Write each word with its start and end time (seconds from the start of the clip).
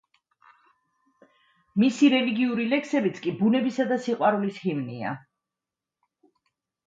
მისი 1.81 2.07
რელიგიური 2.13 2.65
ლექსებიც 2.71 3.21
კი 3.25 3.33
ბუნებისა 3.41 3.85
და 3.91 3.99
სიყვარულის 4.05 4.57
ჰიმნია. 4.63 5.13